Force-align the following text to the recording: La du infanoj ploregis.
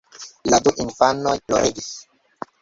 La 0.53 0.59
du 0.67 0.73
infanoj 0.83 1.35
ploregis. 1.45 1.93